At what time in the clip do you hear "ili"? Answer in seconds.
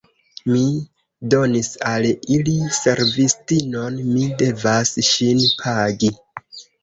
2.37-2.55